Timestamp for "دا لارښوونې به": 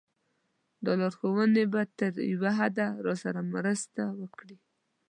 0.85-1.81